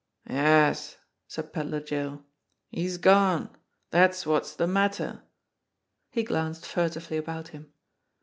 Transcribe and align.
"Yes," 0.27 0.97
said 1.27 1.53
Pedler 1.53 1.79
Joe; 1.79 2.23
"he's 2.71 2.97
gone 2.97 3.55
dat's 3.91 4.25
wot's 4.25 4.55
de 4.55 4.65
mat 4.65 4.93
ter." 4.93 5.21
He 6.09 6.23
glanced 6.23 6.65
furtively 6.65 7.17
about 7.17 7.49
him. 7.49 7.71